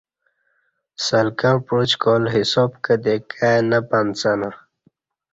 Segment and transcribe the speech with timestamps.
[1.05, 4.49] سلکں پعُچکا ل حساب کتی کائی نہ پنڅہ نہ